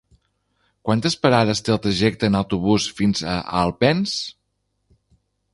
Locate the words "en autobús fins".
2.31-3.23